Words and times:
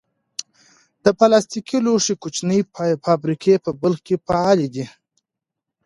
د 1.03 1.05
پلاستیکي 1.19 1.77
لوښو 1.85 2.13
کوچنۍ 2.23 2.59
فابریکې 3.05 3.53
په 3.65 3.71
بلخ 3.81 3.99
کې 4.07 4.15
فعالې 4.27 4.67
دي. 4.75 4.85